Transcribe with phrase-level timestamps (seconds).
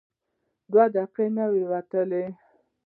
[0.71, 2.23] دوه دقیقې نه وې وتلې.